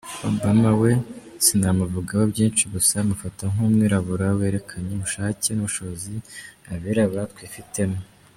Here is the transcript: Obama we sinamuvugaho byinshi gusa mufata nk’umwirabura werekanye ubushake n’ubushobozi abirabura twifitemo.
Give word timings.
Obama 0.29 0.69
we 0.81 0.91
sinamuvugaho 1.45 2.23
byinshi 2.33 2.63
gusa 2.73 2.95
mufata 3.09 3.43
nk’umwirabura 3.51 4.25
werekanye 4.39 4.91
ubushake 4.95 5.47
n’ubushobozi 5.53 6.13
abirabura 6.73 7.23
twifitemo. 7.33 7.99